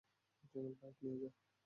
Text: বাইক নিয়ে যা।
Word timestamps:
বাইক 0.79 0.95
নিয়ে 1.03 1.17
যা। 1.21 1.29